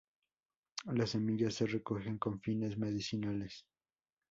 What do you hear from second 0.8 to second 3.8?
Las semillas se recogen con fines medicinales.